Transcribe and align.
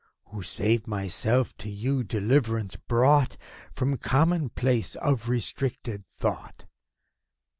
Who, 0.31 0.41
save 0.41 0.87
myself, 0.87 1.55
to 1.57 1.69
you 1.69 2.03
deliverance 2.03 2.75
brought 2.75 3.37
From 3.71 3.97
commonplaces 3.97 4.95
of 4.95 5.29
restricted 5.29 6.03
thought? 6.07 6.65